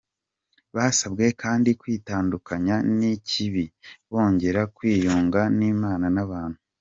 [0.75, 3.65] Basabwe kandi kwitandukanya n’ikibi,
[4.11, 6.57] bongera kwiyunga n’Imana n’abantu.